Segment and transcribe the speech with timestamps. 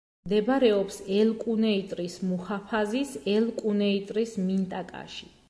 [0.27, 5.33] მდებარეობს ელ-კუნეიტრის მუჰაფაზის ელ-კუნეიტრის მინტაკაში.